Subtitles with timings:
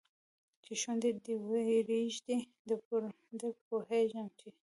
[0.63, 2.37] چې شونډي دې ورېږدي
[3.39, 4.47] در پوهېږم چې